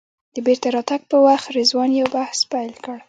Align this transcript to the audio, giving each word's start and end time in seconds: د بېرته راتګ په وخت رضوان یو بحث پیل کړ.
د 0.35 0.37
بېرته 0.45 0.67
راتګ 0.75 1.01
په 1.11 1.17
وخت 1.25 1.47
رضوان 1.57 1.89
یو 1.99 2.07
بحث 2.15 2.39
پیل 2.51 2.73
کړ. 2.83 2.97